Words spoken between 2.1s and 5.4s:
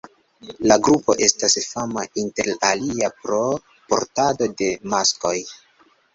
inter alia pro portado de maskoj.